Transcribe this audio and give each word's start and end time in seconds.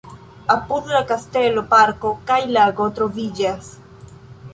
Apud 0.51 0.87
la 0.93 1.01
kastelo 1.11 1.63
parko 1.73 2.13
kaj 2.31 2.37
lago 2.55 2.87
troviĝas. 3.01 3.69